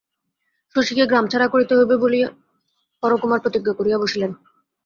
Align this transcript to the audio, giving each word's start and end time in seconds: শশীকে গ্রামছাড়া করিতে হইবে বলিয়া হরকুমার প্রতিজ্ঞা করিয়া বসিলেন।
শশীকে 0.75 1.03
গ্রামছাড়া 1.07 1.47
করিতে 1.47 1.73
হইবে 1.77 1.95
বলিয়া 2.03 2.27
হরকুমার 3.03 3.39
প্রতিজ্ঞা 3.43 3.73
করিয়া 3.75 3.97
বসিলেন। 4.03 4.31